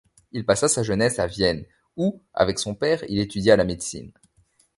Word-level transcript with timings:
Il 0.31 0.47
passa 0.47 0.67
sa 0.67 0.81
jeunesse 0.81 1.19
à 1.19 1.27
Vienne, 1.27 1.63
où 1.95 2.23
avec 2.33 2.57
son 2.57 2.73
père 2.73 3.03
il 3.07 3.19
étudia 3.19 3.55
la 3.55 3.65
médecine. 3.65 4.11